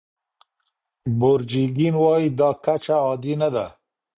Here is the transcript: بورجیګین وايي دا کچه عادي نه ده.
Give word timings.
بورجیګین 1.19 1.95
وايي 2.03 2.29
دا 2.39 2.49
کچه 2.65 2.95
عادي 3.05 3.33
نه 3.41 3.49
ده. 3.53 3.65